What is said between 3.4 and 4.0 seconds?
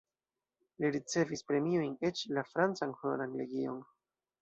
legion.